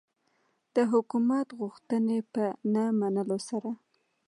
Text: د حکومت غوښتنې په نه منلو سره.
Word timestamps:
د 0.75 0.77
حکومت 0.91 1.47
غوښتنې 1.59 2.19
په 2.33 2.43
نه 2.73 2.83
منلو 2.99 3.37
سره. 3.49 3.71